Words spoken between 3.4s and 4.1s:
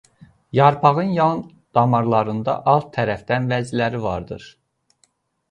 vəziləri